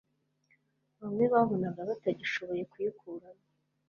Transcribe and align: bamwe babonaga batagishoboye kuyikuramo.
bamwe 0.99 1.25
babonaga 1.33 1.79
batagishoboye 1.89 2.63
kuyikuramo. 2.71 3.45